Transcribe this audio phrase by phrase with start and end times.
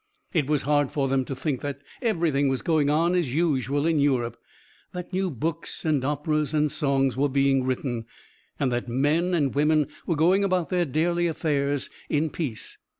[0.33, 3.99] It was hard for them to think that everything was going on as usual in
[3.99, 4.35] Europe,
[4.93, 8.05] that new books and operas and songs were being written,
[8.59, 12.79] and that men and women were going about their daily affairs in peace.